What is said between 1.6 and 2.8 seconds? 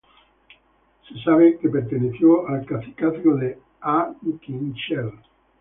perteneció al